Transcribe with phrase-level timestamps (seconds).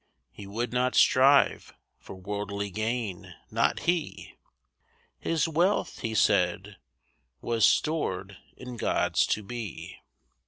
[0.31, 4.33] He would not strive for worldly gain, not he.
[5.19, 6.77] His wealth, he said,
[7.39, 9.97] was stored in God's To Be.